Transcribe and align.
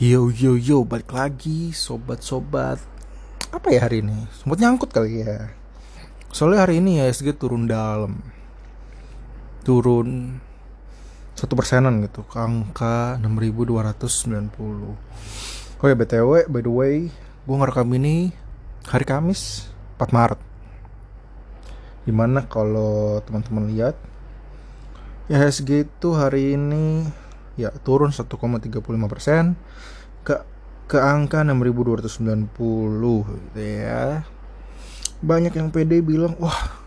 Yo 0.00 0.32
yo 0.32 0.56
yo 0.56 0.80
balik 0.80 1.12
lagi 1.12 1.76
sobat-sobat. 1.76 2.80
Apa 3.52 3.68
ya 3.68 3.84
hari 3.84 4.00
ini? 4.00 4.24
Sempat 4.32 4.56
nyangkut 4.56 4.96
kali 4.96 5.20
ya. 5.20 5.52
Soalnya 6.32 6.64
hari 6.64 6.80
ini 6.80 6.96
ya 6.96 7.04
SG 7.04 7.36
turun 7.36 7.68
dalam. 7.68 8.16
Turun 9.60 10.40
satu 11.36 11.52
persenan 11.52 12.00
gitu 12.00 12.24
ke 12.24 12.32
angka 12.32 13.20
6290 13.20 15.84
Oh 15.84 15.84
ya 15.84 15.92
BTW 15.92 16.48
by 16.48 16.64
the 16.64 16.72
way 16.72 17.12
Gue 17.44 17.56
ngerekam 17.60 17.92
ini 17.92 18.32
hari 18.88 19.04
Kamis 19.04 19.68
4 20.00 20.16
Maret. 20.16 20.40
Di 22.08 22.12
mana 22.16 22.48
kalau 22.48 23.20
teman-teman 23.28 23.68
lihat 23.68 24.00
IHSG 25.28 25.92
itu 25.92 26.16
hari 26.16 26.56
ini 26.56 27.04
ya 27.60 27.70
turun 27.84 28.10
1,35 28.16 28.80
persen 29.06 29.56
ke 30.24 30.40
ke 30.90 30.98
angka 30.98 31.46
6290 31.46 32.50
gitu 33.30 33.60
ya. 33.60 34.26
Banyak 35.20 35.52
yang 35.54 35.68
PD 35.70 36.02
bilang 36.02 36.34
wah 36.40 36.80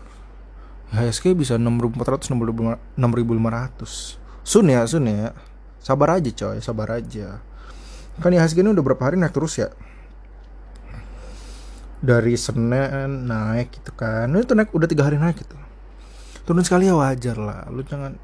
HSG 0.92 1.32
bisa 1.32 1.56
6400 1.56 2.28
6500 2.28 3.00
sun 4.44 4.66
ya 4.68 4.84
sun 4.84 5.08
ya. 5.08 5.32
Sabar 5.80 6.20
aja 6.20 6.30
coy 6.30 6.60
sabar 6.60 7.00
aja. 7.00 7.40
Kan 8.20 8.30
IHSG 8.30 8.62
ini 8.62 8.70
udah 8.70 8.84
berapa 8.84 9.02
hari 9.02 9.16
naik 9.18 9.34
terus 9.34 9.58
ya? 9.58 9.72
Dari 12.04 12.36
Senin 12.36 13.24
naik 13.26 13.80
gitu 13.80 13.90
kan. 13.96 14.28
Ini 14.30 14.44
tuh 14.44 14.54
naik 14.54 14.70
udah 14.70 14.86
tiga 14.86 15.08
hari 15.08 15.16
naik 15.16 15.40
gitu. 15.40 15.56
Turun 16.44 16.60
sekali 16.60 16.86
ya 16.86 16.94
wajar 16.94 17.40
lah. 17.40 17.64
Lu 17.72 17.80
jangan 17.80 18.20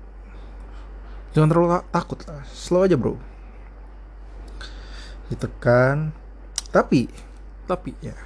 jangan 1.34 1.48
terlalu 1.51 1.69
takut 1.91 2.19
lah. 2.27 2.43
Slow 2.51 2.87
aja 2.87 2.98
bro. 2.98 3.15
Gitu 5.30 5.47
kan 5.62 6.11
tapi 6.71 7.10
tapi 7.66 7.95
ya. 8.02 8.16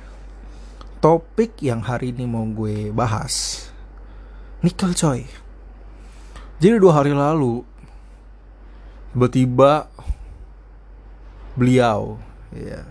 Topik 1.04 1.60
yang 1.60 1.84
hari 1.84 2.16
ini 2.16 2.24
mau 2.24 2.48
gue 2.48 2.88
bahas 2.88 3.68
nikel 4.64 4.96
coy. 4.96 5.28
Jadi 6.56 6.80
dua 6.80 6.96
hari 6.96 7.12
lalu 7.12 7.60
tiba-tiba 9.12 9.86
beliau 11.54 12.18
ya 12.50 12.82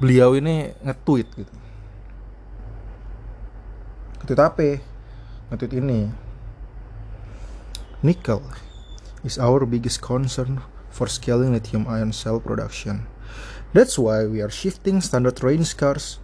beliau 0.00 0.32
ini 0.38 0.72
nge-tweet 0.80 1.28
gitu. 1.36 1.54
Nge-tweet 4.24 4.40
apa? 4.40 4.70
Nge-tweet 5.52 5.72
ini. 5.84 6.00
Nikel 8.00 8.40
is 9.26 9.38
our 9.38 9.66
biggest 9.66 10.02
concern 10.02 10.62
for 10.90 11.06
scaling 11.10 11.54
lithium 11.54 11.86
ion 11.86 12.14
cell 12.14 12.38
production. 12.38 13.06
That's 13.74 13.98
why 13.98 14.24
we 14.24 14.40
are 14.40 14.50
shifting 14.50 15.00
standard 15.04 15.42
range 15.44 15.76
cars 15.76 16.18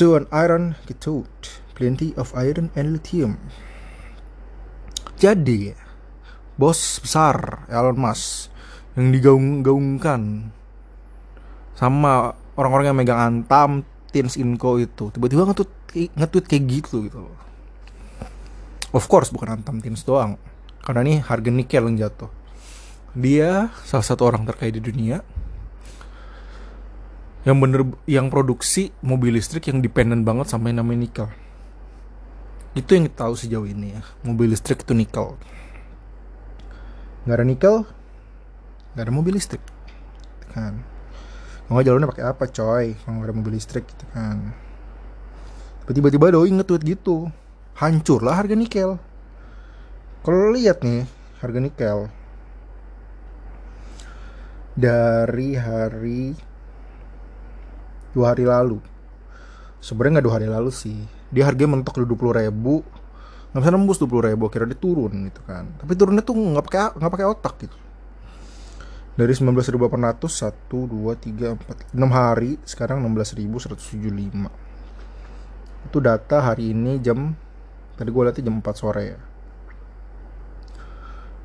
to 0.00 0.16
an 0.16 0.26
iron 0.32 0.78
cathode, 0.86 1.60
plenty 1.74 2.16
of 2.16 2.32
iron 2.32 2.70
and 2.72 2.96
lithium. 2.96 3.36
Jadi, 5.18 5.74
bos 6.54 7.02
besar 7.02 7.66
Elon 7.66 7.98
Musk 7.98 8.50
yang 8.98 9.14
digaung-gaungkan 9.14 10.50
sama 11.78 12.34
orang-orang 12.58 12.90
yang 12.90 12.98
megang 12.98 13.20
antam 13.22 13.86
Tins 14.10 14.34
Inco 14.34 14.80
itu 14.82 15.14
tiba-tiba 15.14 15.46
nge-tweet, 15.46 16.10
nge 16.18 16.26
kayak 16.48 16.64
gitu 16.66 17.06
gitu 17.06 17.30
Of 18.90 19.06
course 19.06 19.30
bukan 19.30 19.60
antam 19.60 19.78
Tins 19.78 20.02
doang 20.02 20.40
karena 20.82 21.00
ini 21.04 21.14
harga 21.20 21.50
nikel 21.50 21.84
yang 21.88 21.96
jatuh. 22.08 22.30
Dia 23.18 23.72
salah 23.82 24.06
satu 24.06 24.28
orang 24.28 24.44
terkaya 24.46 24.70
di 24.70 24.82
dunia. 24.84 25.24
Yang 27.46 27.56
bener 27.64 27.80
yang 28.04 28.28
produksi 28.28 28.92
mobil 29.00 29.38
listrik 29.38 29.72
yang 29.72 29.80
dependen 29.80 30.22
banget 30.22 30.52
sama 30.52 30.68
yang 30.68 30.84
namanya 30.84 31.00
nikel. 31.08 31.28
Itu 32.76 32.94
yang 32.94 33.08
kita 33.08 33.24
tahu 33.24 33.34
sejauh 33.34 33.64
ini 33.64 33.96
ya 33.96 34.02
mobil 34.22 34.52
listrik 34.52 34.84
itu 34.84 34.92
nikel. 34.92 35.34
Nggak 37.24 37.36
ada 37.36 37.46
nikel 37.46 37.76
nggak 38.92 39.04
ada 39.08 39.12
mobil 39.14 39.32
listrik 39.38 39.62
kan. 40.52 40.84
Nggak 41.72 41.84
jalurnya 41.88 42.08
pakai 42.10 42.24
apa 42.26 42.44
coy 42.52 42.86
kalau 43.02 43.24
ada 43.24 43.32
mobil 43.32 43.56
listrik 43.56 43.88
gitu 43.88 44.04
kan. 44.12 44.52
Tiba-tiba 45.88 46.36
doi 46.36 46.52
nge-tweet 46.52 46.82
gitu. 46.84 47.32
Hancur 47.80 48.20
lah 48.20 48.44
harga 48.44 48.52
nikel 48.52 49.00
kalau 50.28 50.52
lihat 50.52 50.84
nih 50.84 51.08
harga 51.40 51.56
nikel. 51.56 52.12
Dari 54.76 55.56
hari 55.56 56.36
dua 58.12 58.36
hari 58.36 58.44
lalu. 58.44 58.76
Sebenarnya 59.80 60.20
nggak 60.20 60.26
dua 60.28 60.36
hari 60.36 60.48
lalu 60.52 60.68
sih. 60.68 61.00
Dia 61.32 61.48
harganya 61.48 61.80
mentok 61.80 62.04
di 62.04 62.04
dua 62.04 62.18
puluh 62.20 62.36
ribu. 62.36 62.84
Nggak 63.56 63.60
bisa 63.64 63.72
nembus 63.72 63.96
dua 63.96 64.10
puluh 64.12 64.28
ribu 64.28 64.52
akhirnya 64.52 64.76
dia 64.76 64.80
turun 64.84 65.32
gitu 65.32 65.40
kan. 65.48 65.64
Tapi 65.80 65.96
turunnya 65.96 66.20
tuh 66.20 66.36
nggak 66.36 66.64
pakai 66.68 66.80
nggak 67.00 67.12
pakai 67.16 67.26
otak 67.32 67.54
gitu. 67.64 67.78
Dari 69.16 69.32
19.800 69.34 70.30
1 70.30 70.70
2 70.70 71.10
3 71.18 71.58
4 71.58 71.90
6 71.90 72.06
hari 72.06 72.54
sekarang 72.62 73.02
16.175 73.02 74.46
itu 75.90 75.98
data 75.98 76.38
hari 76.38 76.70
ini 76.70 77.02
jam 77.02 77.34
tadi 77.98 78.14
gue 78.14 78.22
lihatnya 78.22 78.46
jam 78.46 78.62
4 78.62 78.78
sore 78.78 79.02
ya 79.02 79.18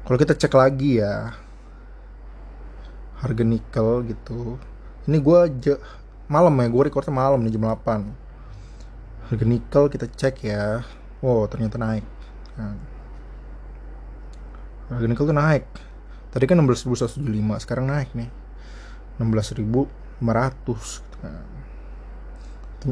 kalau 0.04 0.18
kita 0.20 0.36
cek 0.36 0.52
lagi 0.52 1.00
ya 1.00 1.32
harga 3.24 3.44
nikel 3.48 4.04
gitu. 4.12 4.60
Ini 5.08 5.18
gue 5.24 5.40
malam 6.28 6.54
ya 6.60 6.68
gue 6.68 6.84
recordnya 6.92 7.16
malam 7.16 7.40
nih 7.44 7.56
jam 7.56 7.64
8 7.64 9.32
harga 9.32 9.46
nikel 9.48 9.84
kita 9.88 10.12
cek 10.12 10.44
ya. 10.44 10.84
Wow 11.24 11.48
ternyata 11.48 11.80
naik. 11.80 12.04
Nah. 12.60 12.76
harga 14.92 15.08
nikel 15.08 15.24
tuh 15.24 15.36
naik. 15.36 15.64
Tadi 16.36 16.44
kan 16.52 16.60
16.175 16.60 17.64
sekarang 17.64 17.88
naik 17.88 18.12
nih. 18.12 18.28
16.500 19.24 19.88
gitu 21.00 21.18
kan. 21.24 21.48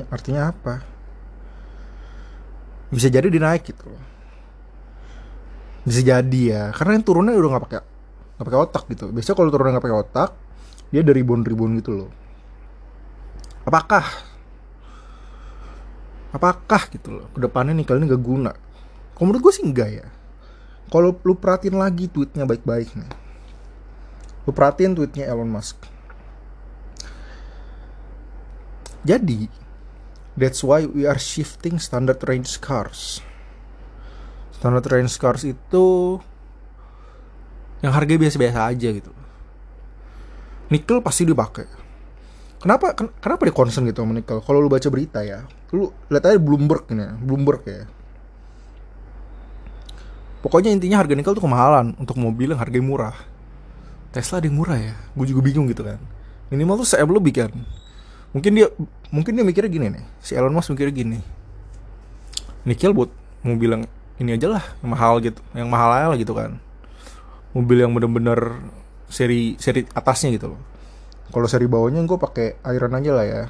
artinya 0.07 0.47
apa? 0.55 0.79
Bisa 2.87 3.11
jadi 3.11 3.27
dinaik 3.27 3.67
gitu 3.67 3.91
loh 3.91 4.20
bisa 5.85 6.01
jadi 6.01 6.41
ya. 6.41 6.63
Karena 6.73 6.97
yang 6.97 7.05
turunnya 7.05 7.33
udah 7.37 7.49
nggak 7.57 7.63
pakai 7.67 7.81
nggak 8.37 8.47
pakai 8.47 8.61
otak 8.61 8.83
gitu. 8.89 9.05
Biasanya 9.13 9.35
kalau 9.37 9.49
turunnya 9.49 9.71
nggak 9.77 9.85
pakai 9.85 9.99
otak 10.01 10.29
dia 10.91 11.01
dari 11.01 11.23
ribuan-ribuan 11.23 11.71
gitu 11.79 11.91
loh. 11.95 12.09
Apakah? 13.63 14.05
Apakah 16.31 16.81
gitu 16.91 17.21
loh? 17.21 17.25
Ke 17.31 17.39
depannya 17.43 17.75
nih 17.77 17.85
kali 17.85 18.03
ini 18.03 18.07
gak 18.11 18.23
guna. 18.23 18.51
Kalau 19.15 19.25
menurut 19.29 19.41
gue 19.45 19.53
sih 19.53 19.63
enggak 19.67 19.89
ya. 19.91 20.07
Kalau 20.91 21.15
lu 21.23 21.33
perhatiin 21.37 21.77
lagi 21.79 22.11
tweetnya 22.11 22.43
baik-baik 22.43 22.91
nih. 22.97 23.11
Lu 24.43 24.51
perhatiin 24.51 24.97
tweetnya 24.97 25.29
Elon 25.29 25.47
Musk. 25.47 25.87
Jadi 29.07 29.47
that's 30.35 30.65
why 30.65 30.83
we 30.83 31.07
are 31.07 31.19
shifting 31.19 31.79
standard 31.79 32.19
range 32.27 32.59
cars 32.59 33.23
standard 34.61 34.85
range 34.85 35.17
cars 35.17 35.41
itu 35.41 36.21
yang 37.81 37.89
harganya 37.97 38.29
biasa-biasa 38.29 38.69
aja 38.69 38.89
gitu. 38.93 39.09
Nikel 40.69 41.01
pasti 41.01 41.25
dipakai. 41.25 41.65
Kenapa 42.61 42.93
ken 42.93 43.09
kenapa 43.17 43.49
dia 43.49 43.57
concern 43.57 43.89
gitu 43.89 44.05
sama 44.05 44.13
nikel? 44.13 44.37
Kalau 44.45 44.61
lu 44.61 44.69
baca 44.69 44.85
berita 44.93 45.25
ya 45.25 45.49
lu 45.73 45.89
lihat 46.13 46.29
aja 46.29 46.37
Bloomberg 46.37 46.85
ini 46.93 47.09
Bloomberg 47.25 47.65
ya. 47.65 47.89
Pokoknya 50.45 50.69
intinya 50.69 51.01
harga 51.01 51.17
nikel 51.17 51.33
tuh 51.33 51.41
kemahalan 51.41 51.97
untuk 51.97 52.21
mobil 52.21 52.53
yang 52.53 52.61
harganya 52.61 52.85
murah. 52.85 53.17
Tesla 54.13 54.37
ada 54.37 54.45
yang 54.45 54.61
murah 54.61 54.77
ya? 54.77 54.93
Gue 55.17 55.25
juga 55.25 55.41
bingung 55.41 55.65
gitu 55.73 55.81
kan. 55.81 55.97
Minimal 56.53 56.85
tuh 56.85 56.93
saya 56.93 57.01
lebih 57.09 57.33
kan. 57.33 57.49
Mungkin 58.29 58.51
dia 58.53 58.69
mungkin 59.09 59.33
dia 59.33 59.41
mikirnya 59.41 59.71
gini 59.73 59.87
nih. 59.97 60.05
Si 60.21 60.37
Elon 60.37 60.53
Musk 60.53 60.69
mikirnya 60.69 60.93
gini. 60.93 61.19
Nikel 62.61 62.93
buat 62.93 63.09
mobil 63.41 63.73
yang 63.73 63.83
ini 64.21 64.37
aja 64.37 64.47
lah 64.53 64.63
yang 64.85 64.89
mahal 64.93 65.13
gitu 65.17 65.41
yang 65.57 65.67
mahal 65.67 65.89
aja 65.89 66.07
lah 66.13 66.17
gitu 66.21 66.37
kan. 66.37 66.61
Mobil 67.57 67.81
yang 67.81 67.91
bener-bener 67.91 68.61
seri 69.09 69.57
seri 69.57 69.83
atasnya 69.91 70.37
gitu 70.37 70.53
loh. 70.55 70.61
Kalau 71.33 71.49
seri 71.49 71.65
bawahnya 71.65 72.05
gue 72.05 72.17
pakai 72.21 72.61
iron 72.69 72.93
aja 72.93 73.11
lah 73.17 73.25
ya. 73.25 73.41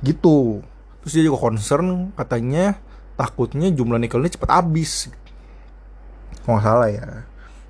Gitu. 0.00 0.64
Terus 1.04 1.12
dia 1.12 1.24
juga 1.28 1.38
concern 1.44 2.16
katanya 2.16 2.80
takutnya 3.20 3.68
jumlah 3.68 4.00
nikelnya 4.00 4.32
cepat 4.34 4.64
habis. 4.64 5.12
Kalau 6.42 6.58
nggak 6.58 6.64
salah 6.64 6.88
ya? 6.88 7.28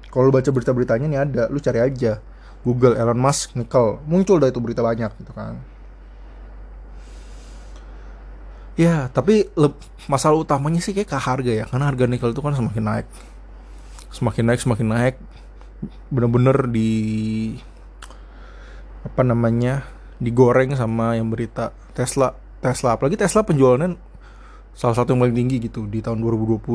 Kalau 0.09 0.31
baca 0.31 0.47
berita-beritanya 0.47 1.07
nih 1.11 1.21
ada 1.21 1.43
lu 1.51 1.59
cari 1.59 1.83
aja. 1.83 2.23
Google 2.63 2.97
Elon 2.97 3.21
Musk 3.21 3.59
nikel. 3.59 4.01
Muncul 4.07 4.41
dah 4.41 4.49
itu 4.49 4.63
berita 4.63 4.81
banyak 4.81 5.11
gitu 5.21 5.35
kan 5.35 5.74
Ya, 8.75 9.07
tapi 9.15 9.47
masalah 10.11 10.35
utamanya 10.43 10.83
sih 10.83 10.91
kayak 10.91 11.07
ke 11.07 11.19
harga 11.19 11.53
ya, 11.53 11.65
karena 11.71 11.87
harga 11.87 12.11
nikel 12.11 12.35
itu 12.35 12.43
kan 12.43 12.59
semakin 12.59 12.83
naik, 12.83 13.07
semakin 14.11 14.45
naik, 14.51 14.61
semakin 14.61 14.87
naik, 14.91 15.15
bener-bener 16.11 16.67
di 16.67 16.91
apa 19.05 19.23
namanya 19.23 19.87
digoreng 20.19 20.75
sama 20.75 21.15
yang 21.15 21.31
berita 21.31 21.71
Tesla 21.95 22.35
Tesla. 22.59 22.99
Apalagi 22.99 23.15
Tesla 23.15 23.47
penjualannya 23.47 23.95
salah 24.75 24.97
satu 24.99 25.15
yang 25.15 25.23
paling 25.23 25.39
tinggi 25.39 25.71
gitu 25.71 25.87
di 25.87 26.03
tahun 26.03 26.19
2020 26.19 26.67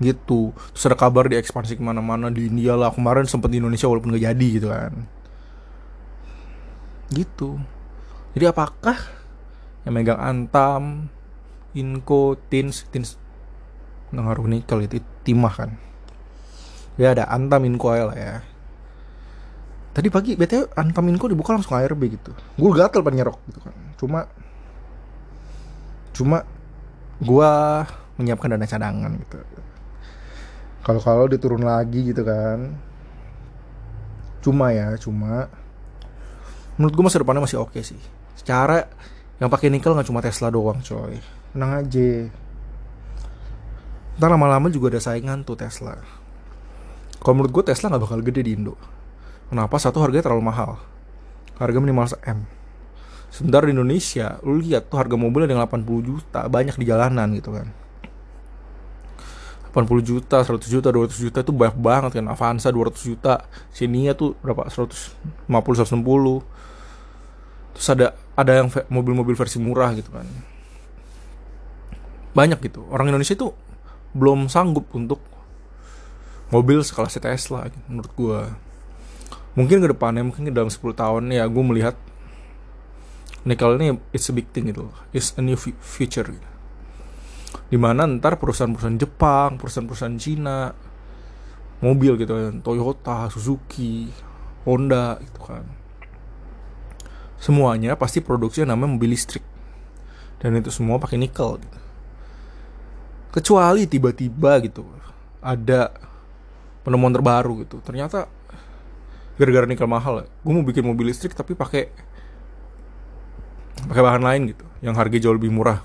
gitu. 0.00 0.54
Terus 0.54 0.84
ada 0.88 0.96
kabar 0.96 1.28
di 1.28 1.36
ekspansi 1.36 1.76
ke 1.76 1.82
mana-mana 1.84 2.32
di 2.32 2.48
India 2.48 2.72
lah. 2.72 2.88
Kemarin 2.94 3.28
sempat 3.28 3.52
di 3.52 3.60
Indonesia 3.60 3.84
walaupun 3.90 4.16
gak 4.16 4.24
jadi 4.32 4.46
gitu 4.48 4.68
kan. 4.72 4.92
Gitu. 7.12 7.60
Jadi 8.32 8.44
apakah 8.48 8.96
yang 9.82 9.94
megang 9.94 10.20
Antam 10.20 11.10
Inco 11.74 12.38
Tins 12.50 12.86
Tins. 12.92 13.18
Ngaruh 14.12 14.46
nikel 14.46 14.84
itu 14.84 15.00
timah 15.24 15.54
kan. 15.54 15.70
Ya 17.00 17.16
ada 17.16 17.24
Antam 17.32 17.64
Inco 17.64 17.90
lah 17.90 18.16
ya. 18.16 18.44
Tadi 19.92 20.08
pagi 20.08 20.36
BTW 20.36 20.72
Antam 20.76 21.08
Inco 21.08 21.28
dibuka 21.28 21.52
langsung 21.52 21.76
ARB 21.76 22.02
gitu. 22.08 22.32
Gue 22.56 22.70
gatel 22.72 23.04
pengen 23.04 23.24
nyerok 23.24 23.38
gitu 23.48 23.60
kan. 23.60 23.74
Cuma 23.96 24.20
cuma 26.12 26.38
gue 27.20 27.50
menyiapkan 28.20 28.52
dana 28.52 28.68
cadangan 28.68 29.12
gitu. 29.16 29.36
Kalau 30.82 31.00
kalau 31.00 31.24
diturun 31.28 31.64
lagi 31.64 32.12
gitu 32.12 32.24
kan. 32.24 32.76
Cuma 34.44 34.72
ya 34.72 34.96
cuma. 35.00 35.48
Menurut 36.76 36.92
gue 36.96 37.04
masa 37.04 37.20
depannya 37.20 37.44
masih 37.44 37.60
oke 37.60 37.76
okay 37.76 37.84
sih. 37.84 38.00
Secara 38.36 38.88
yang 39.42 39.50
pakai 39.50 39.74
nikel 39.74 39.90
nggak 39.90 40.06
cuma 40.06 40.22
Tesla 40.22 40.54
doang 40.54 40.78
coy. 40.78 41.18
Tenang 41.50 41.82
aja. 41.82 42.30
Ntar 44.14 44.28
lama-lama 44.30 44.70
juga 44.70 44.94
ada 44.94 45.02
saingan 45.02 45.42
tuh 45.42 45.58
Tesla. 45.58 45.98
Kalau 47.18 47.34
menurut 47.34 47.50
gue 47.50 47.74
Tesla 47.74 47.90
nggak 47.90 48.02
bakal 48.06 48.22
gede 48.22 48.46
di 48.46 48.54
Indo. 48.54 48.78
Kenapa? 49.50 49.82
Satu 49.82 49.98
harganya 49.98 50.30
terlalu 50.30 50.46
mahal. 50.46 50.78
Harga 51.58 51.78
minimal 51.82 52.06
M. 52.22 52.46
Sebentar 53.34 53.66
di 53.66 53.74
Indonesia 53.74 54.38
lu 54.46 54.62
lihat 54.62 54.86
tuh 54.86 55.02
harga 55.02 55.18
mobil 55.18 55.42
ada 55.42 55.58
yang 55.58 55.66
80 55.66 56.06
juta 56.06 56.46
banyak 56.46 56.78
di 56.78 56.86
jalanan 56.86 57.34
gitu 57.34 57.50
kan. 57.50 57.66
80 59.74 60.06
juta, 60.06 60.38
100 60.44 60.70
juta, 60.70 60.94
200 60.94 61.18
juta 61.18 61.38
itu 61.42 61.50
banyak 61.50 61.82
banget 61.82 62.22
kan. 62.22 62.30
Avanza 62.30 62.70
200 62.70 62.94
juta 63.10 63.42
Xenia 63.74 64.14
tuh 64.14 64.38
berapa? 64.38 64.70
150 64.70 65.50
160 65.50 66.46
terus 67.74 67.88
ada 67.88 68.14
ada 68.32 68.52
yang 68.64 68.68
mobil-mobil 68.88 69.36
versi 69.36 69.60
murah 69.60 69.92
gitu 69.92 70.08
kan. 70.08 70.24
Banyak 72.32 72.64
gitu. 72.64 72.88
Orang 72.88 73.12
Indonesia 73.12 73.36
itu 73.36 73.52
belum 74.16 74.48
sanggup 74.48 74.88
untuk 74.92 75.20
mobil 76.52 76.84
sekelas 76.84 77.16
Tesla 77.16 77.64
gitu, 77.72 77.80
menurut 77.88 78.12
gue 78.12 78.40
mungkin 79.56 79.80
ke 79.80 79.88
depannya 79.88 80.20
mungkin 80.20 80.52
dalam 80.52 80.68
10 80.68 80.84
tahun 80.92 81.32
ya 81.32 81.48
gue 81.48 81.64
melihat 81.64 81.96
nikel 83.48 83.80
ini 83.80 83.96
it's 84.12 84.28
a 84.28 84.36
big 84.36 84.48
thing 84.52 84.68
gitu 84.68 84.92
it's 85.16 85.32
a 85.36 85.42
new 85.44 85.56
future 85.56 86.28
gitu. 86.28 86.48
Di 87.72 87.80
mana 87.80 88.04
ntar 88.04 88.36
perusahaan-perusahaan 88.36 89.00
Jepang, 89.00 89.56
perusahaan-perusahaan 89.56 90.16
Cina, 90.20 90.76
mobil 91.80 92.20
gitu 92.20 92.36
kan, 92.36 92.60
Toyota, 92.60 93.32
Suzuki, 93.32 94.12
Honda 94.68 95.16
gitu 95.24 95.40
kan. 95.40 95.64
Semuanya 97.42 97.98
pasti 97.98 98.22
produksinya 98.22 98.72
namanya 98.72 98.94
mobil 98.94 99.10
listrik. 99.10 99.42
Dan 100.38 100.54
itu 100.54 100.70
semua 100.70 101.02
pakai 101.02 101.18
nikel 101.18 101.58
gitu. 101.58 101.78
Kecuali 103.34 103.90
tiba-tiba 103.90 104.62
gitu 104.62 104.86
ada 105.42 105.90
penemuan 106.86 107.10
terbaru 107.10 107.66
gitu. 107.66 107.82
Ternyata 107.82 108.30
gara-gara 109.34 109.66
nikel 109.66 109.90
mahal, 109.90 110.22
gue 110.28 110.52
mau 110.54 110.62
bikin 110.62 110.86
mobil 110.86 111.10
listrik 111.10 111.34
tapi 111.34 111.58
pakai 111.58 111.90
pakai 113.90 114.02
bahan 114.04 114.22
lain 114.22 114.54
gitu, 114.54 114.66
yang 114.84 114.94
harga 114.94 115.18
jauh 115.18 115.34
lebih 115.34 115.50
murah 115.50 115.82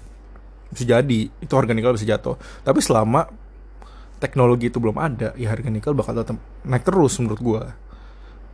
bisa 0.71 0.83
jadi 0.83 1.19
itu 1.31 1.53
harga 1.55 1.71
nikel 1.71 1.95
bisa 1.95 2.07
jatuh 2.07 2.35
tapi 2.63 2.83
selama 2.83 3.27
teknologi 4.19 4.67
itu 4.67 4.83
belum 4.83 4.99
ada 4.99 5.31
ya 5.39 5.53
harga 5.53 5.69
nikel 5.71 5.95
bakal 5.95 6.17
tetap 6.17 6.37
naik 6.67 6.83
terus 6.83 7.15
menurut 7.23 7.39
gua 7.39 7.61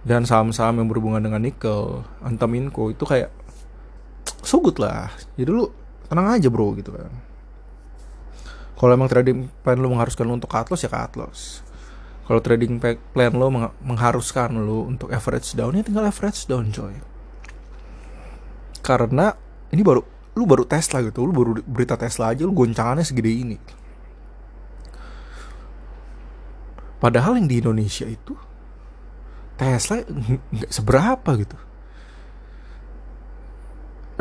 dan 0.04 0.28
saham-saham 0.28 0.84
yang 0.84 0.88
berhubungan 0.92 1.24
dengan 1.24 1.40
nikel 1.40 2.04
Antaminco 2.20 2.92
itu 2.92 3.04
kayak 3.08 3.32
so 4.44 4.60
good 4.60 4.76
lah. 4.80 5.12
Jadi 5.40 5.50
lu 5.50 5.72
tenang 6.12 6.28
aja 6.36 6.52
bro 6.52 6.76
gitu 6.76 6.92
kan. 6.92 7.12
Kalau 8.76 8.92
emang 8.92 9.08
trading 9.08 9.48
plan 9.64 9.80
lu 9.80 9.88
mengharuskan 9.88 10.28
lu 10.28 10.36
untuk 10.36 10.52
cut 10.52 10.68
loss 10.68 10.84
ya 10.84 10.92
cut 10.92 11.16
loss. 11.16 11.64
Kalau 12.24 12.40
trading 12.40 12.80
plan 12.84 13.32
lo 13.36 13.48
mengharuskan 13.84 14.56
lo 14.60 14.88
untuk 14.88 15.12
average 15.12 15.56
down 15.56 15.76
ya 15.76 15.84
tinggal 15.84 16.08
average 16.08 16.48
down 16.48 16.72
coy. 16.72 16.96
Karena 18.84 19.32
ini 19.72 19.84
baru 19.84 20.04
lu 20.36 20.44
baru 20.44 20.68
Tesla 20.68 21.00
gitu. 21.00 21.24
Lu 21.24 21.32
baru 21.32 21.64
berita 21.64 21.96
Tesla 21.96 22.36
aja 22.36 22.44
lu 22.44 22.52
goncangannya 22.52 23.08
segede 23.08 23.32
ini. 23.32 23.58
Padahal 27.00 27.36
yang 27.36 27.52
di 27.52 27.60
Indonesia 27.60 28.08
itu 28.08 28.36
Tesla 29.58 30.02
nggak 30.04 30.72
seberapa 30.74 31.30
gitu. 31.38 31.58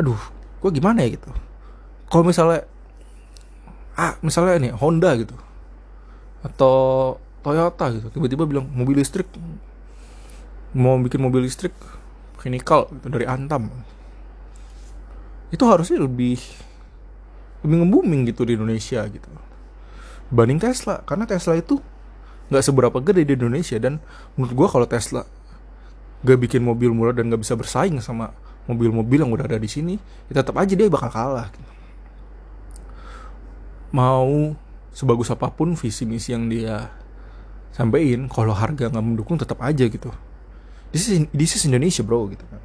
Aduh 0.01 0.19
gua 0.61 0.71
gimana 0.71 1.03
ya 1.03 1.17
gitu? 1.17 1.29
Kalau 2.07 2.23
misalnya 2.23 2.69
ah 3.97 4.17
misalnya 4.21 4.61
ini 4.61 4.69
Honda 4.73 5.13
gitu. 5.17 5.35
Atau 6.45 7.17
Toyota 7.43 7.91
gitu 7.91 8.07
tiba-tiba 8.13 8.47
bilang 8.47 8.69
mobil 8.71 9.01
listrik. 9.01 9.27
Mau 10.73 10.97
bikin 11.01 11.21
mobil 11.21 11.45
listrik 11.45 11.73
chemical 12.41 12.89
gitu 12.91 13.07
dari 13.09 13.25
Antam. 13.29 13.69
Itu 15.53 15.69
harusnya 15.69 16.01
lebih 16.01 16.41
lebih 17.63 17.75
nge-booming 17.79 18.27
gitu 18.27 18.43
di 18.43 18.59
Indonesia 18.59 19.05
gitu. 19.07 19.29
Banding 20.33 20.59
Tesla 20.59 21.05
karena 21.05 21.29
Tesla 21.29 21.55
itu 21.55 21.79
nggak 22.51 22.63
seberapa 22.63 22.97
gede 22.99 23.27
di 23.27 23.33
Indonesia. 23.37 23.77
Dan 23.79 24.01
menurut 24.35 24.53
gue 24.55 24.67
kalau 24.67 24.87
Tesla 24.87 25.23
gak 26.23 26.39
bikin 26.39 26.63
mobil 26.63 26.89
murah 26.95 27.11
dan 27.11 27.27
gak 27.27 27.43
bisa 27.43 27.53
bersaing 27.59 27.99
sama 27.99 28.31
mobil-mobil 28.63 29.27
yang 29.27 29.31
udah 29.31 29.43
ada 29.43 29.59
di 29.59 29.67
sini 29.67 29.99
ya 30.31 30.39
tetap 30.39 30.55
aja 30.55 30.71
dia 30.71 30.87
bakal 30.87 31.11
kalah 31.11 31.51
gitu. 31.51 31.71
mau 33.91 34.55
sebagus 34.95 35.27
apa 35.35 35.51
pun 35.51 35.75
visi 35.75 36.07
misi 36.07 36.31
yang 36.31 36.47
dia 36.47 36.87
sampaikan 37.75 38.31
kalau 38.31 38.55
harga 38.55 38.87
nggak 38.87 39.03
mendukung 39.03 39.35
tetap 39.41 39.57
aja 39.65 39.89
gitu. 39.89 40.13
This 40.93 41.09
is, 41.09 41.25
this 41.33 41.57
is 41.57 41.65
Indonesia 41.65 42.05
bro 42.05 42.29
gitu 42.29 42.45
kan. 42.45 42.61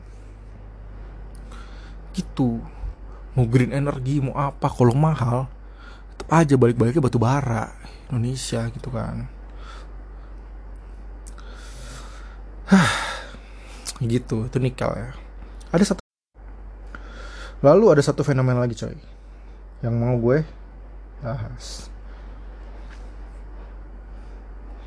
Gitu. 2.13 2.61
Mau 3.33 3.49
green 3.49 3.73
energy 3.73 4.21
mau 4.21 4.37
apa 4.37 4.69
kalau 4.69 4.93
mahal 4.93 5.49
tetap 6.13 6.29
aja 6.29 6.55
balik-baliknya 6.61 7.01
batu 7.01 7.17
bara 7.17 7.73
Indonesia 8.13 8.69
gitu 8.69 8.93
kan 8.93 9.38
gitu 14.13 14.47
itu 14.47 14.59
nikel 14.61 14.91
ya. 14.93 15.11
Ada 15.73 15.95
satu 15.95 16.03
lalu 17.65 17.97
ada 17.97 18.03
satu 18.05 18.21
fenomena 18.23 18.61
lagi 18.61 18.77
coy. 18.77 18.97
Yang 19.81 19.95
mau 19.97 20.15
gue 20.21 20.45
bahas. 21.25 21.89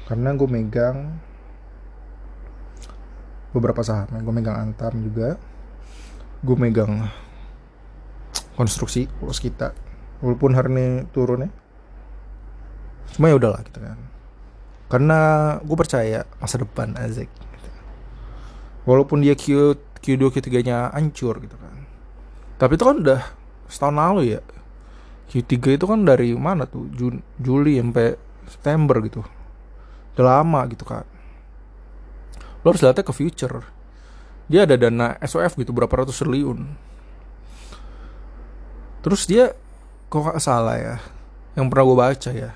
Karena 0.06 0.36
gue 0.36 0.48
megang 0.50 1.20
beberapa 3.56 3.82
saham. 3.82 4.12
Gue 4.22 4.34
megang 4.36 4.58
Antam 4.60 5.02
juga. 5.02 5.40
Gue 6.42 6.58
megang 6.58 7.10
konstruksi 8.56 9.10
polos 9.18 9.42
kita 9.42 9.74
walaupun 10.22 10.54
hari 10.54 10.70
ini 10.70 10.86
turun 11.10 11.48
ya 11.48 11.50
cuma 13.12 13.28
ya 13.28 13.36
udahlah 13.36 13.62
gitu 13.68 13.80
kan. 13.84 14.00
Karena 14.88 15.20
gue 15.64 15.76
percaya 15.76 16.24
masa 16.40 16.56
depan 16.60 16.96
Azek. 16.96 17.28
Walaupun 18.88 19.22
dia 19.22 19.38
Q 19.38 19.76
Q2 20.02 20.34
Q3 20.34 20.50
nya 20.66 20.90
hancur 20.92 21.38
gitu 21.42 21.56
kan. 21.58 21.76
Tapi 22.58 22.78
itu 22.78 22.84
kan 22.86 22.98
udah 23.02 23.22
setahun 23.70 23.96
lalu 23.98 24.38
ya. 24.38 24.42
Q3 25.30 25.80
itu 25.80 25.86
kan 25.88 26.04
dari 26.04 26.34
mana 26.36 26.68
tuh? 26.68 26.90
Jun, 26.92 27.24
Juli 27.40 27.80
sampai 27.80 28.18
September 28.50 28.98
gitu. 29.06 29.22
Udah 30.18 30.26
lama 30.42 30.62
gitu 30.68 30.84
kan 30.84 31.06
lo 32.62 32.74
harus 32.74 32.82
lihatnya 32.82 33.06
ke 33.06 33.14
future. 33.14 33.66
Dia 34.52 34.68
ada 34.68 34.76
dana 34.78 35.18
SOF 35.24 35.58
gitu 35.58 35.72
berapa 35.74 35.90
ratus 35.90 36.22
triliun. 36.22 36.68
Terus 39.02 39.26
dia 39.26 39.58
kok 40.12 40.28
gak 40.28 40.44
salah 40.44 40.78
ya 40.78 40.96
yang 41.56 41.68
pernah 41.72 41.84
gue 41.88 41.98
baca 42.00 42.32
ya 42.32 42.52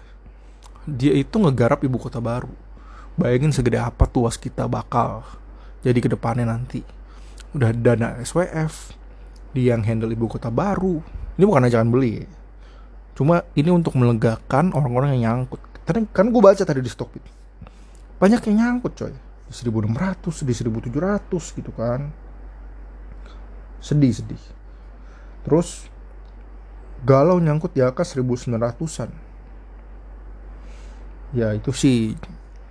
dia 0.86 1.12
itu 1.16 1.36
ngegarap 1.42 1.82
ibu 1.82 1.98
kota 1.98 2.22
baru. 2.22 2.52
Bayangin 3.16 3.56
segede 3.56 3.80
apa 3.80 4.06
tuas 4.06 4.36
kita 4.38 4.68
bakal 4.70 5.24
jadi 5.86 6.00
ke 6.02 6.10
depannya 6.10 6.50
nanti. 6.50 6.82
Udah 7.54 7.70
dana 7.72 8.18
SWF 8.26 8.98
dia 9.54 9.78
yang 9.78 9.86
handle 9.86 10.10
ibu 10.10 10.26
kota 10.26 10.50
baru. 10.50 11.00
Ini 11.38 11.44
bukan 11.46 11.70
ajakan 11.70 11.94
beli. 11.94 12.26
Cuma 13.14 13.46
ini 13.54 13.70
untuk 13.70 13.94
melegakan 13.96 14.74
orang-orang 14.74 15.22
yang 15.22 15.46
nyangkut. 15.46 15.62
Karena 15.86 16.10
kan 16.10 16.34
gue 16.34 16.42
baca 16.42 16.66
tadi 16.66 16.82
di 16.82 16.90
Stockbit 16.90 17.24
banyak 18.16 18.42
yang 18.50 18.56
nyangkut 18.58 18.98
coy. 18.98 19.14
Di 19.46 19.54
1600 19.54 20.42
di 20.42 20.54
1700 20.58 21.58
gitu 21.62 21.72
kan. 21.78 22.10
Sedih 23.78 24.10
sedih. 24.10 24.42
Terus 25.46 25.86
galau 27.06 27.38
nyangkut 27.38 27.78
di 27.78 27.86
angka 27.86 28.02
1900-an 28.02 29.14
ya 31.36 31.52
itu 31.54 31.70
sih. 31.76 32.16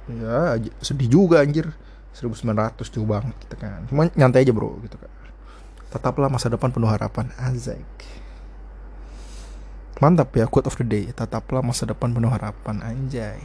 Ya 0.08 0.58
sedih 0.82 1.08
juga 1.08 1.44
anjir 1.44 1.70
1900 2.14 2.78
jauh 2.94 3.08
banget 3.08 3.34
gitu 3.42 3.56
kan. 3.58 3.82
Cuma 3.90 4.06
nyantai 4.14 4.46
aja 4.46 4.54
bro 4.54 4.78
gitu 4.86 4.94
kan. 4.94 5.10
Tetaplah 5.90 6.30
masa 6.30 6.46
depan 6.46 6.70
penuh 6.70 6.86
harapan 6.86 7.30
Azek. 7.34 7.86
Mantap 9.98 10.34
ya 10.34 10.46
quote 10.46 10.70
of 10.70 10.78
the 10.78 10.86
day. 10.86 11.10
Tetaplah 11.10 11.62
masa 11.62 11.86
depan 11.86 12.14
penuh 12.14 12.30
harapan 12.30 12.82
anjay. 12.82 13.38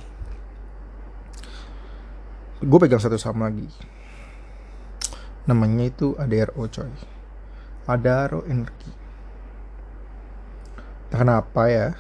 Gue 2.62 2.78
pegang 2.82 3.02
satu 3.02 3.18
sama 3.18 3.50
lagi. 3.50 3.70
Namanya 5.46 5.90
itu 5.90 6.14
ADRO 6.18 6.66
coy. 6.70 6.94
ADRO 7.90 8.46
energi. 8.46 8.92
Kenapa 11.10 11.70
ya 11.74 11.98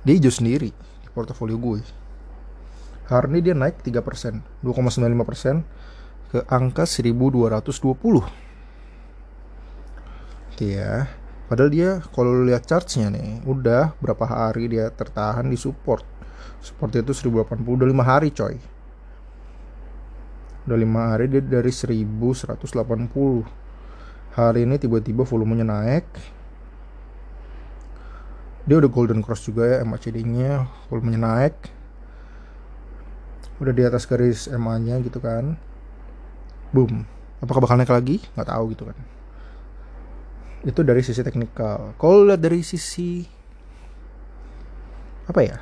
dia 0.00 0.16
hijau 0.16 0.32
sendiri 0.32 0.72
di 0.72 1.08
portofolio 1.12 1.60
gue 1.60 1.84
hari 3.10 3.26
ini 3.34 3.42
dia 3.42 3.58
naik 3.58 3.82
3% 3.82 4.62
2,95% 4.62 5.66
ke 6.30 6.46
angka 6.46 6.86
1220 6.86 8.22
ya 10.62 11.10
padahal 11.50 11.70
dia 11.74 11.98
kalau 12.14 12.46
lihat 12.46 12.62
chartsnya 12.70 13.10
nih 13.10 13.42
udah 13.42 13.98
berapa 13.98 14.22
hari 14.22 14.70
dia 14.70 14.86
tertahan 14.94 15.50
di 15.50 15.58
support. 15.58 16.06
Support 16.62 16.94
itu 17.00 17.10
1080 17.10 17.66
udah 17.66 17.88
5 17.88 18.04
hari 18.06 18.28
coy. 18.30 18.54
Udah 20.68 20.78
5 20.78 21.10
hari 21.10 21.26
dia 21.32 21.42
dari 21.42 21.72
1180 21.72 23.42
hari 24.36 24.60
ini 24.62 24.76
tiba-tiba 24.78 25.26
volumenya 25.26 25.66
naik. 25.66 26.06
Dia 28.68 28.76
udah 28.78 28.92
golden 28.92 29.24
cross 29.24 29.42
juga 29.48 29.66
ya 29.66 29.82
MACD 29.82 30.22
nya 30.22 30.68
volumenya 30.86 31.18
naik 31.18 31.79
udah 33.60 33.72
di 33.76 33.84
atas 33.84 34.08
garis 34.08 34.48
MA 34.48 34.80
nya 34.80 34.96
gitu 35.04 35.20
kan. 35.20 35.60
Boom. 36.72 37.04
Apakah 37.44 37.60
bakal 37.60 37.76
naik 37.76 37.92
lagi? 37.92 38.16
Nggak 38.32 38.48
tahu 38.48 38.64
gitu 38.72 38.88
kan. 38.88 38.96
Itu 40.64 40.80
dari 40.80 41.04
sisi 41.04 41.20
teknikal. 41.20 41.92
Kalau 42.00 42.24
dari 42.40 42.64
sisi 42.64 43.24
apa 45.28 45.40
ya? 45.44 45.56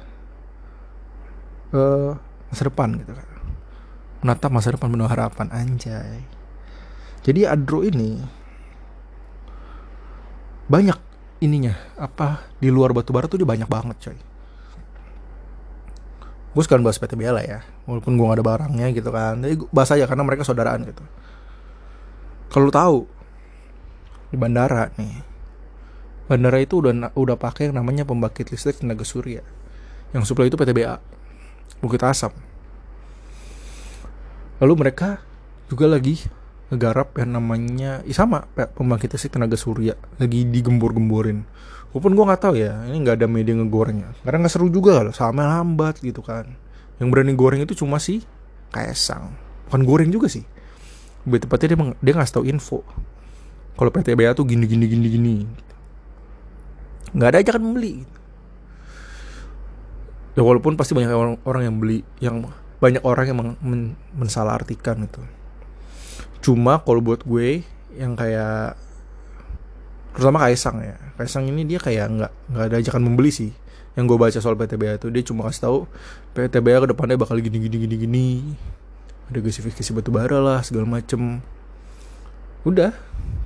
Uh, 1.75 2.15
masa 2.49 2.63
depan 2.71 2.95
gitu 3.03 3.13
kan. 3.13 3.29
Menatap 4.23 4.51
masa 4.55 4.75
depan 4.75 4.95
penuh 4.95 5.11
harapan 5.11 5.51
anjay. 5.51 6.23
Jadi 7.27 7.45
Adro 7.45 7.83
ini 7.83 8.23
banyak 10.71 10.99
ininya 11.43 11.75
apa 11.99 12.47
di 12.63 12.71
luar 12.71 12.95
batu 12.95 13.11
bara 13.11 13.27
tuh 13.27 13.43
dia 13.43 13.49
banyak 13.49 13.67
banget 13.67 13.97
coy. 13.99 14.19
Gue 16.55 16.63
sekarang 16.65 16.87
bahas 16.87 16.99
PTBA 16.99 17.31
lah 17.31 17.45
ya 17.45 17.61
walaupun 17.89 18.21
gue 18.21 18.27
gak 18.29 18.37
ada 18.37 18.45
barangnya 18.45 18.87
gitu 18.93 19.09
kan. 19.09 19.41
Tapi 19.41 19.57
bahas 19.73 19.91
aja 19.97 20.05
karena 20.05 20.23
mereka 20.29 20.45
saudaraan 20.45 20.85
gitu. 20.85 21.01
Kalau 22.53 22.69
tahu 22.69 22.99
di 24.29 24.37
bandara 24.37 24.93
nih 25.01 25.25
bandara 26.29 26.61
itu 26.61 26.85
udah 26.85 27.17
udah 27.17 27.37
pakai 27.41 27.73
yang 27.73 27.81
namanya 27.81 28.05
pembangkit 28.05 28.53
listrik 28.53 28.77
tenaga 28.85 29.09
surya. 29.09 29.41
Yang 30.13 30.29
suplai 30.29 30.53
itu 30.53 30.61
PTBA 30.61 31.01
Bukit 31.81 32.05
Asam 32.05 32.33
lalu 34.59 34.75
mereka 34.75 35.23
juga 35.71 35.87
lagi 35.87 36.19
ngegarap 36.69 37.15
yang 37.15 37.39
namanya 37.39 38.03
ya 38.03 38.15
sama 38.17 38.45
pembangkit 38.53 39.17
listrik 39.17 39.33
tenaga 39.33 39.57
surya. 39.57 39.97
Lagi 40.21 40.45
digembor-gemborin 40.45 41.49
walaupun 41.97 42.13
gue 42.13 42.25
nggak 42.29 42.43
tahu 42.45 42.55
ya 42.61 42.85
ini 42.85 43.01
nggak 43.01 43.25
ada 43.25 43.29
media 43.29 43.57
ngegorengnya. 43.57 44.13
Karena 44.21 44.45
nggak 44.45 44.53
seru 44.53 44.69
juga 44.69 45.01
loh 45.01 45.17
sama 45.17 45.49
lambat 45.49 46.05
gitu 46.05 46.21
kan 46.21 46.68
yang 46.99 47.09
berani 47.15 47.35
goreng 47.39 47.63
itu 47.63 47.79
cuma 47.79 48.03
si 48.03 48.27
kaisang 48.75 49.49
bukan 49.69 49.85
goreng 49.85 50.11
juga 50.11 50.33
sih. 50.33 50.43
Lebih 51.29 51.45
tepatnya 51.45 51.77
dia 51.77 51.79
dia 52.01 52.13
ngasih 52.17 52.35
tahu 52.41 52.45
info. 52.49 52.81
Kalau 53.77 53.93
PTBA 53.93 54.33
tuh 54.33 54.49
gini 54.49 54.65
gini 54.65 54.89
gini 54.89 55.07
gini. 55.13 55.35
Nggak 57.13 57.29
ada 57.29 57.39
ajakan 57.45 57.63
membeli. 57.63 57.95
Ya 60.35 60.43
walaupun 60.43 60.81
pasti 60.81 60.97
banyak 60.97 61.13
orang, 61.13 61.37
orang 61.45 61.63
yang 61.69 61.77
beli 61.77 62.01
yang 62.19 62.49
banyak 62.81 63.03
orang 63.05 63.25
yang 63.29 63.37
men, 63.37 63.49
men, 63.61 63.83
mensalahartikan 64.17 65.05
itu. 65.05 65.21
Cuma 66.41 66.81
kalau 66.81 67.05
buat 67.05 67.23
gue 67.29 67.63
yang 67.95 68.17
kayak 68.17 68.75
terutama 70.17 70.49
Kaisang 70.49 70.81
ya. 70.81 70.97
Kaisang 71.21 71.45
ini 71.47 71.69
dia 71.69 71.79
kayak 71.79 72.07
nggak 72.09 72.33
nggak 72.51 72.65
ada 72.73 72.77
ajakan 72.81 73.03
membeli 73.05 73.31
sih 73.31 73.53
yang 73.97 74.05
gue 74.05 74.19
baca 74.19 74.39
soal 74.39 74.55
PTBA 74.59 75.01
itu 75.01 75.09
dia 75.09 75.23
cuma 75.25 75.49
kasih 75.49 75.63
tahu 75.65 75.79
PTBA 76.37 76.85
ke 76.85 76.89
depannya 76.93 77.17
bakal 77.17 77.39
gini 77.41 77.59
gini 77.63 77.77
gini 77.81 77.97
gini. 77.97 78.29
Ada 79.29 79.45
gasifikasi 79.45 79.91
batu 79.97 80.11
bara 80.13 80.39
lah 80.41 80.61
segala 80.65 80.89
macem. 80.89 81.41
Udah 82.67 82.93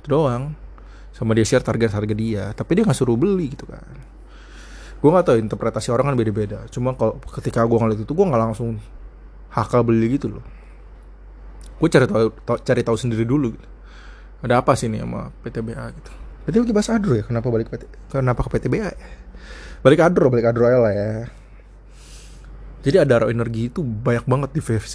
itu 0.01 0.07
doang. 0.09 0.55
Sama 1.13 1.37
dia 1.37 1.45
share 1.45 1.61
target 1.61 1.93
harga 1.93 2.15
dia 2.17 2.51
tapi 2.57 2.75
dia 2.75 2.83
nggak 2.83 2.97
suruh 2.97 3.15
beli 3.15 3.53
gitu 3.53 3.69
kan. 3.69 3.85
Gue 5.03 5.09
nggak 5.11 5.25
tahu 5.27 5.37
interpretasi 5.39 5.91
orang 5.91 6.13
kan 6.13 6.15
beda-beda. 6.15 6.63
Cuma 6.71 6.95
kalau 6.95 7.19
ketika 7.39 7.63
gue 7.63 7.77
ngeliat 7.77 7.99
itu 8.01 8.13
gue 8.15 8.25
nggak 8.25 8.41
langsung 8.41 8.79
hakal 9.53 9.85
beli 9.85 10.17
gitu 10.17 10.33
loh. 10.33 10.45
Gue 11.77 11.89
cari 11.91 12.07
tahu 12.07 12.31
cari 12.63 12.81
tahu 12.81 12.97
sendiri 12.97 13.27
dulu 13.27 13.53
gitu. 13.53 13.67
ada 14.43 14.59
apa 14.59 14.75
sih 14.75 14.91
nih 14.91 15.07
sama 15.07 15.31
PTBA 15.39 15.85
gitu? 15.95 16.11
Berarti 16.43 16.57
lagi 16.59 16.73
bahas 16.75 16.89
Adro 16.91 17.13
ya? 17.15 17.23
Kenapa 17.23 17.47
balik 17.47 17.71
PT, 17.71 17.87
kenapa 18.11 18.43
ke 18.43 18.49
PTBA 18.59 18.91
ya? 18.91 19.09
Balik 19.83 19.99
Adro 19.99 20.31
balik 20.31 20.47
Adro 20.49 20.65
lah 20.65 20.95
ya. 20.95 21.11
Jadi 22.83 22.99
ada 22.99 23.27
energi 23.27 23.71
itu 23.71 23.79
banyak 23.83 24.27
banget 24.27 24.49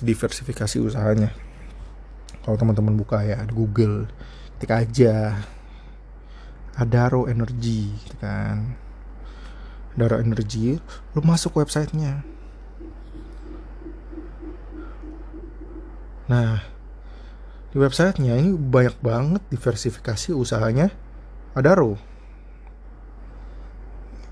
diversifikasi 0.05 0.77
usahanya. 0.81 1.33
Kalau 2.45 2.57
teman-teman 2.57 2.97
buka 2.97 3.21
ya 3.25 3.41
di 3.45 3.53
Google 3.53 4.09
ketik 4.57 4.73
aja. 4.73 5.37
Adaro 6.79 7.29
Energy 7.29 7.91
gitu 7.91 8.17
kan. 8.21 8.77
Adaro 9.97 10.21
Energy 10.21 10.81
lu 11.13 11.21
masuk 11.21 11.61
websitenya. 11.61 12.25
Nah 16.29 16.65
di 17.73 17.77
websitenya 17.77 18.37
ini 18.41 18.57
banyak 18.57 18.97
banget 19.05 19.43
diversifikasi 19.53 20.33
usahanya. 20.33 20.93
Adaro 21.53 21.97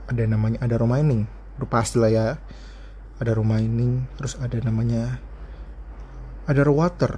ada 0.07 0.23
namanya 0.27 0.59
Adaro 0.63 0.87
Mining. 0.87 1.27
Udah 1.59 1.69
pasti 1.69 1.99
lah 1.99 2.11
ya. 2.11 2.27
Adaro 3.19 3.43
Mining 3.43 4.07
terus 4.19 4.37
ada 4.39 4.55
namanya 4.63 5.19
Adaro 6.47 6.73
Water. 6.77 7.13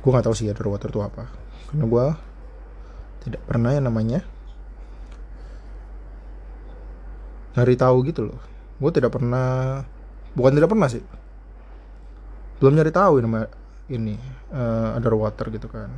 Gue 0.00 0.10
nggak 0.10 0.24
tahu 0.24 0.34
sih 0.36 0.48
underwater 0.48 0.88
itu 0.88 1.00
apa. 1.04 1.28
Karena 1.68 1.84
gue 1.84 2.06
tidak 3.28 3.42
pernah 3.44 3.70
yang 3.76 3.84
namanya 3.84 4.24
nyari 7.58 7.74
tahu 7.76 7.96
gitu 8.08 8.32
loh. 8.32 8.40
Gue 8.80 8.90
tidak 8.96 9.12
pernah 9.12 9.84
bukan 10.32 10.56
tidak 10.56 10.70
pernah 10.72 10.88
sih. 10.88 11.04
Belum 12.56 12.72
nyari 12.72 12.92
tahu 12.94 13.20
nama 13.20 13.44
ini 13.90 14.16
uh, 14.54 14.96
underwater 14.96 15.50
gitu 15.50 15.66
kan 15.66 15.90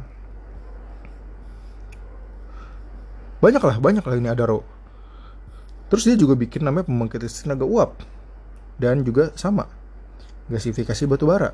banyak 3.42 3.58
lah 3.58 3.76
banyak 3.82 4.06
lah 4.06 4.14
ini 4.14 4.30
adaro. 4.30 4.62
Terus 5.90 6.06
dia 6.06 6.14
juga 6.16 6.38
bikin 6.38 6.62
namanya 6.62 6.86
pembangkit 6.86 7.20
listrik 7.26 7.50
tenaga 7.50 7.66
uap. 7.66 7.90
Dan 8.78 9.02
juga 9.02 9.34
sama 9.34 9.66
gasifikasi 10.46 11.04
batu 11.10 11.26
bara. 11.26 11.50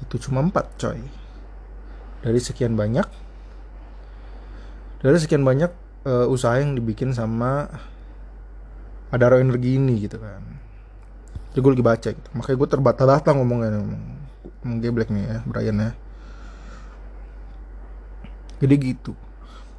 Itu 0.00 0.16
cuma 0.22 0.40
empat 0.40 0.78
coy. 0.78 1.02
Dari 2.22 2.38
sekian 2.38 2.78
banyak 2.78 3.26
dari 4.98 5.14
sekian 5.14 5.46
banyak 5.46 5.70
uh, 6.10 6.26
usaha 6.26 6.58
yang 6.58 6.74
dibikin 6.74 7.14
sama 7.14 7.70
Adaro 9.14 9.38
Energi 9.38 9.78
ini 9.78 10.02
gitu 10.02 10.18
kan. 10.18 10.42
Jadi 11.54 11.58
gue 11.62 11.70
lagi 11.74 11.86
baca 11.86 12.08
gitu. 12.14 12.28
Makanya 12.34 12.56
gue 12.58 12.68
terbata-bata 12.72 13.30
ngomongnya 13.34 13.78
ngomong 13.78 14.78
geblek 14.82 15.10
nih 15.14 15.24
ya 15.26 15.38
Brian 15.46 15.78
ya. 15.78 15.90
Jadi 18.58 18.74
gitu 18.82 19.14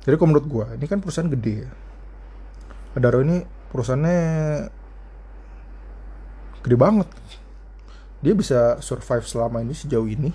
jadi 0.03 0.15
kalau 0.15 0.35
menurut 0.35 0.47
gue 0.47 0.65
ini 0.79 0.85
kan 0.87 0.99
perusahaan 1.03 1.27
gede 1.27 1.55
ya. 1.67 1.71
Adaro 2.97 3.21
ini 3.21 3.43
perusahaannya 3.71 4.19
gede 6.63 6.77
banget. 6.79 7.09
Dia 8.19 8.33
bisa 8.35 8.79
survive 8.83 9.23
selama 9.27 9.63
ini 9.63 9.75
sejauh 9.75 10.07
ini. 10.07 10.31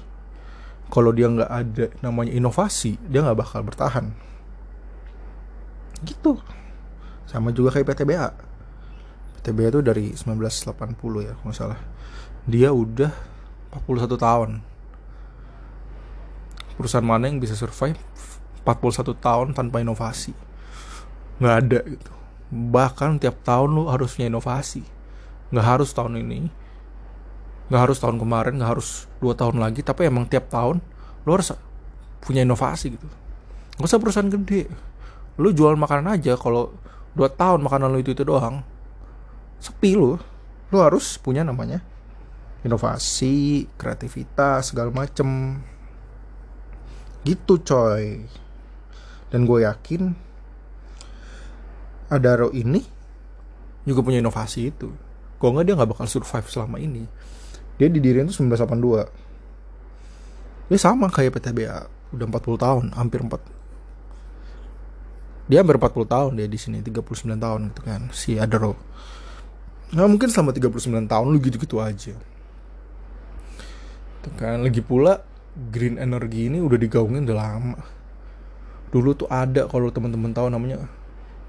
Kalau 0.93 1.11
dia 1.11 1.27
nggak 1.27 1.51
ada 1.51 1.87
namanya 2.05 2.33
inovasi 2.37 3.01
dia 3.09 3.25
nggak 3.25 3.39
bakal 3.41 3.61
bertahan. 3.65 4.13
Gitu. 6.05 6.37
Sama 7.25 7.51
juga 7.51 7.73
kayak 7.75 7.89
PTBA 7.89 8.29
PTBA 9.45 9.77
itu 9.77 9.81
dari 9.85 10.07
1980 10.17 11.29
ya 11.29 11.37
kalau 11.37 11.53
salah. 11.53 11.81
Dia 12.49 12.73
udah 12.73 13.13
41 13.77 14.17
tahun. 14.17 14.51
Perusahaan 16.81 17.05
mana 17.05 17.29
yang 17.29 17.45
bisa 17.45 17.53
survive 17.53 18.01
41 18.65 19.15
tahun 19.21 19.49
tanpa 19.53 19.85
inovasi. 19.85 20.33
Nggak 21.39 21.55
ada 21.61 21.81
gitu. 21.85 22.13
Bahkan 22.51 23.21
tiap 23.21 23.45
tahun 23.45 23.77
lu 23.77 23.87
harusnya 23.93 24.27
inovasi. 24.27 24.83
Nggak 25.53 25.67
harus 25.79 25.93
tahun 25.93 26.19
ini 26.25 26.65
nggak 27.65 27.81
harus 27.81 27.97
tahun 27.97 28.21
kemarin 28.21 28.61
nggak 28.61 28.71
harus 28.77 29.09
dua 29.25 29.33
tahun 29.33 29.57
lagi 29.57 29.81
tapi 29.81 30.05
emang 30.05 30.29
tiap 30.29 30.53
tahun 30.53 30.85
lu 31.25 31.31
harus 31.33 31.57
punya 32.21 32.45
inovasi 32.45 32.97
gitu. 32.97 33.09
Nggak 33.81 33.89
usah 33.89 34.01
perusahaan 34.01 34.29
gede. 34.29 34.69
Lu 35.41 35.51
jual 35.51 35.77
makanan 35.77 36.21
aja 36.21 36.37
kalau 36.37 36.77
dua 37.17 37.33
tahun 37.33 37.65
makanan 37.65 37.89
lu 37.89 37.99
itu 38.05 38.13
itu 38.13 38.25
doang 38.25 38.61
sepi 39.61 39.97
lu. 39.97 40.21
Lu 40.73 40.77
harus 40.81 41.17
punya 41.17 41.41
namanya 41.41 41.81
inovasi 42.65 43.69
kreativitas 43.81 44.73
segala 44.73 44.93
macem. 44.93 45.61
Gitu 47.25 47.65
coy 47.65 48.29
dan 49.35 49.51
gue 49.51 49.67
yakin 49.67 50.15
Adaro 52.07 52.55
ini 52.55 52.79
juga 53.83 54.07
punya 54.07 54.23
inovasi 54.23 54.71
itu. 54.71 54.95
Kalau 55.43 55.59
nggak 55.59 55.67
dia 55.67 55.75
nggak 55.75 55.91
bakal 55.91 56.07
survive 56.07 56.47
selama 56.47 56.79
ini. 56.79 57.03
Dia 57.75 57.91
didirikan 57.91 58.31
tuh 58.31 58.39
1982 58.47 59.25
dia 60.65 60.79
sama 60.81 61.11
kayak 61.13 61.37
PTBA 61.37 61.91
udah 62.17 62.27
40 62.31 62.57
tahun 62.57 62.85
hampir 62.97 63.21
4 63.21 63.37
dia 65.51 65.61
hampir 65.61 65.77
40 65.77 66.09
tahun 66.09 66.33
dia 66.41 66.49
di 66.49 66.57
sini 66.57 66.81
39 66.81 67.37
tahun 67.37 67.61
gitu 67.75 67.83
kan 67.85 68.09
si 68.15 68.39
Adaro. 68.39 68.79
Nggak 69.91 70.09
mungkin 70.09 70.29
selama 70.31 70.55
39 70.57 71.11
tahun 71.11 71.27
lu 71.29 71.37
gitu-gitu 71.43 71.83
aja. 71.83 72.15
Tuh 74.25 74.33
kan 74.39 74.63
lagi 74.65 74.81
pula 74.81 75.21
green 75.75 75.99
energy 76.01 76.49
ini 76.49 76.63
udah 76.63 76.79
digaungin 76.79 77.27
udah 77.27 77.37
lama 77.37 77.77
dulu 78.95 79.11
tuh 79.19 79.27
ada 79.27 79.67
kalau 79.67 79.91
teman-teman 79.91 80.31
tahu 80.31 80.47
namanya 80.47 80.87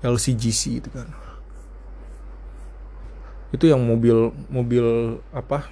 LCGC 0.01 0.81
itu 0.81 0.89
kan. 0.89 1.05
Itu 3.53 3.69
yang 3.69 3.85
mobil 3.85 4.33
mobil 4.49 4.85
apa? 5.29 5.69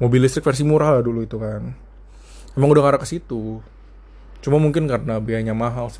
Mobil 0.00 0.24
listrik 0.24 0.48
versi 0.48 0.64
murah 0.64 0.96
lah 0.96 1.04
dulu 1.04 1.20
itu 1.20 1.36
kan. 1.36 1.76
Emang 2.56 2.72
udah 2.72 2.88
ngarah 2.88 3.00
ke 3.04 3.06
situ. 3.06 3.60
Cuma 4.40 4.56
mungkin 4.56 4.88
karena 4.88 5.20
biayanya 5.20 5.52
mahal 5.52 5.92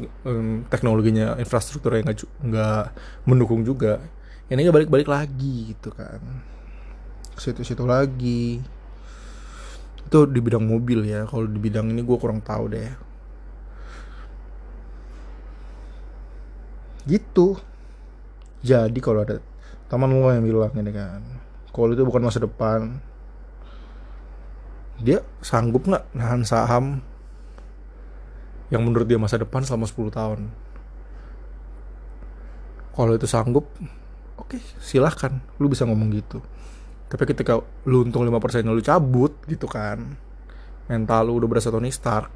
teknologinya 0.72 1.36
infrastrukturnya 1.36 2.00
nggak 2.08 2.24
nggak 2.48 2.84
mendukung 3.28 3.60
juga. 3.60 4.00
Ini 4.48 4.72
balik-balik 4.72 5.08
lagi 5.08 5.76
gitu 5.76 5.92
kan. 5.92 6.20
Situ-situ 7.36 7.84
lagi. 7.84 8.64
Itu 10.04 10.24
di 10.28 10.40
bidang 10.40 10.64
mobil 10.64 11.04
ya. 11.04 11.28
Kalau 11.28 11.44
di 11.44 11.60
bidang 11.60 11.92
ini 11.92 12.00
gue 12.00 12.16
kurang 12.16 12.40
tahu 12.40 12.72
deh 12.72 13.13
gitu. 17.08 17.56
Jadi 18.64 18.98
kalau 18.98 19.24
ada 19.24 19.40
teman 19.88 20.08
lo 20.08 20.32
yang 20.32 20.44
bilang 20.44 20.72
ini 20.72 20.90
kan 20.90 21.20
kalau 21.74 21.90
itu 21.90 22.06
bukan 22.06 22.22
masa 22.22 22.38
depan. 22.38 23.02
Dia 25.02 25.26
sanggup 25.42 25.90
nggak 25.90 26.14
nahan 26.14 26.46
saham 26.46 27.02
yang 28.70 28.86
menurut 28.86 29.10
dia 29.10 29.18
masa 29.18 29.42
depan 29.42 29.66
selama 29.66 29.90
10 29.90 30.14
tahun? 30.14 30.40
Kalau 32.94 33.12
itu 33.18 33.26
sanggup 33.26 33.66
oke 34.38 34.54
okay, 34.54 34.62
silahkan. 34.78 35.42
Lu 35.58 35.66
bisa 35.66 35.82
ngomong 35.82 36.14
gitu. 36.14 36.38
Tapi 37.10 37.26
ketika 37.26 37.58
lu 37.90 38.06
untung 38.06 38.22
5% 38.22 38.64
lu 38.70 38.80
cabut 38.80 39.34
gitu 39.50 39.66
kan 39.66 40.14
mental 40.88 41.28
lu 41.28 41.40
udah 41.40 41.48
berasa 41.48 41.72
Tony 41.72 41.88
Stark 41.88 42.28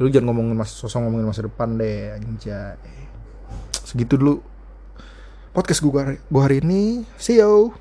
lu 0.00 0.10
jangan 0.10 0.34
ngomongin 0.34 0.58
masa 0.58 0.74
sosok 0.74 1.06
ngomongin 1.06 1.26
masa 1.30 1.46
depan 1.46 1.78
deh 1.78 2.16
anjay 2.18 2.74
segitu 3.92 4.16
dulu. 4.16 4.40
Podcast 5.52 5.84
gue 5.84 6.40
hari 6.40 6.64
ini. 6.64 7.04
See 7.20 7.36
you 7.36 7.76